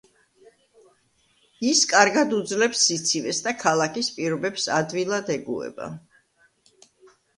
ის 1.71 1.81
კარგად 1.91 2.33
უძლებს 2.39 2.81
სიცივეს 2.87 3.43
და 3.49 3.55
ქალაქის 3.65 4.09
პირობებს 4.19 4.67
ადვილად 4.81 5.31
ეგუება. 5.39 5.91